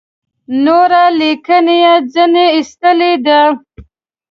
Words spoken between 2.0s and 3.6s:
ځنې ایستلې ده.